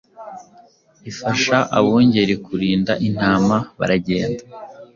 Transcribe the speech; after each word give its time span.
ifasha 1.11 1.57
abungeri 1.77 2.35
kurinda 2.45 2.93
intama 3.07 3.57
Baragenda 3.79 4.43